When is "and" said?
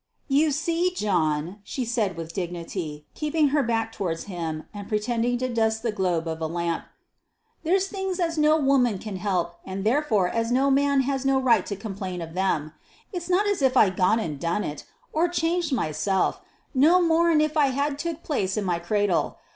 4.73-4.87, 9.63-9.83